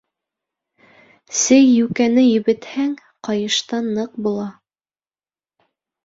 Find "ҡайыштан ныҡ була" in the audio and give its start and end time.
3.27-4.47